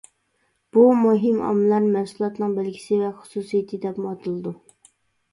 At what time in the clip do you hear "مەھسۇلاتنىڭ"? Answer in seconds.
1.95-2.55